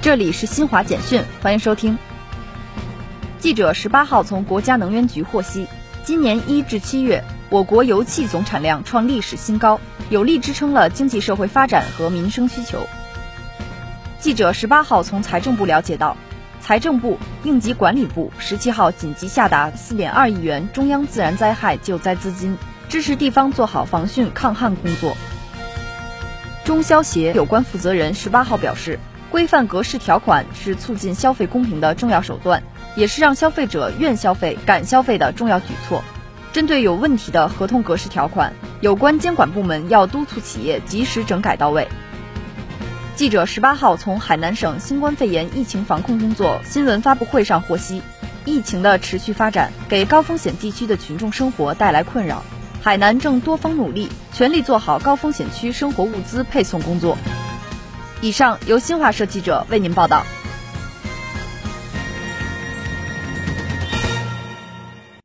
[0.00, 1.98] 这里是新华简讯，欢迎收听。
[3.40, 5.66] 记者十八号从国家能源局获悉，
[6.04, 12.86] 今年一至七月，我国油气总产量创历史新高，有力支撑了经济社会发展和民生需求。
[14.20, 16.16] 记者十八号从财政部了解到，
[16.60, 22.56] 财政部、应急管理部十七号紧急下达四点二亿元中央自然灾害救灾资金，
[22.88, 25.16] 支持地方做好防汛抗旱工作。
[26.64, 29.00] 中消协有关负责人十八号表示，
[29.30, 32.62] 规范格式条款是促进消费公平的重要手段，
[32.96, 36.02] 也是让消费者愿消费、敢消费的重要举措。
[36.52, 41.86] 针对有问题的合同格式条款，有关监管部门要督促企业及时整改到位。
[43.16, 48.00] 记者十八号从海南省新冠肺炎疫情防控工作新闻发布会上获悉，
[48.44, 52.42] 疫情的持续发展给高风险地区的群众生活带来困扰。
[52.80, 57.18] 海南正多方努力，全力做好高风险区生活物资配送工作。
[58.20, 60.24] 以上由新华社记者为您报道。